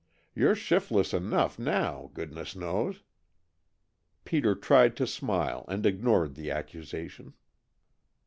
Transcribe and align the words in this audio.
You 0.33 0.49
're 0.49 0.55
shiftless 0.55 1.13
enough 1.13 1.59
now, 1.59 2.09
goodness 2.15 2.55
knows." 2.55 3.03
Peter 4.25 4.55
tried 4.55 4.95
to 4.97 5.05
smile 5.05 5.63
and 5.67 5.85
ignored 5.85 6.33
the 6.33 6.49
accusation. 6.49 7.35